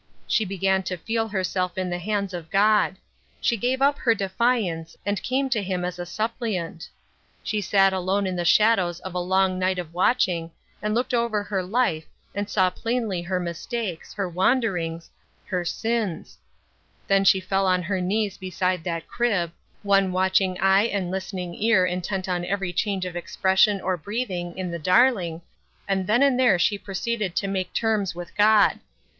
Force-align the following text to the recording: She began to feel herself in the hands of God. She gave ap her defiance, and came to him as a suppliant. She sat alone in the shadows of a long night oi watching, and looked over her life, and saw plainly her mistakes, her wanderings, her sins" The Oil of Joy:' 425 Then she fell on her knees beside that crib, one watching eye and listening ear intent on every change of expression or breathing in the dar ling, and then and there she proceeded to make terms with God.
She 0.25 0.45
began 0.45 0.81
to 0.89 0.97
feel 0.97 1.27
herself 1.27 1.77
in 1.77 1.91
the 1.91 1.99
hands 1.99 2.33
of 2.33 2.49
God. 2.49 2.95
She 3.39 3.55
gave 3.55 3.83
ap 3.83 3.99
her 3.99 4.15
defiance, 4.15 4.97
and 5.05 5.21
came 5.21 5.47
to 5.51 5.61
him 5.61 5.85
as 5.85 5.99
a 5.99 6.07
suppliant. 6.07 6.89
She 7.43 7.61
sat 7.61 7.93
alone 7.93 8.25
in 8.25 8.35
the 8.35 8.43
shadows 8.43 8.99
of 9.01 9.13
a 9.13 9.19
long 9.19 9.59
night 9.59 9.77
oi 9.77 9.85
watching, 9.93 10.49
and 10.81 10.95
looked 10.95 11.13
over 11.13 11.43
her 11.43 11.61
life, 11.61 12.05
and 12.33 12.49
saw 12.49 12.71
plainly 12.71 13.21
her 13.21 13.39
mistakes, 13.39 14.11
her 14.15 14.27
wanderings, 14.27 15.11
her 15.45 15.63
sins" 15.63 16.39
The 17.07 17.13
Oil 17.13 17.17
of 17.19 17.27
Joy:' 17.27 17.39
425 17.39 17.39
Then 17.39 17.41
she 17.43 17.47
fell 17.47 17.67
on 17.67 17.83
her 17.83 18.01
knees 18.01 18.37
beside 18.39 18.83
that 18.83 19.07
crib, 19.07 19.51
one 19.83 20.11
watching 20.11 20.59
eye 20.59 20.87
and 20.87 21.11
listening 21.11 21.53
ear 21.53 21.85
intent 21.85 22.27
on 22.27 22.43
every 22.43 22.73
change 22.73 23.05
of 23.05 23.15
expression 23.15 23.79
or 23.79 23.97
breathing 23.97 24.57
in 24.57 24.71
the 24.71 24.79
dar 24.79 25.11
ling, 25.11 25.43
and 25.87 26.07
then 26.07 26.23
and 26.23 26.39
there 26.39 26.57
she 26.57 26.79
proceeded 26.79 27.35
to 27.35 27.47
make 27.47 27.71
terms 27.71 28.15
with 28.15 28.35
God. 28.35 28.79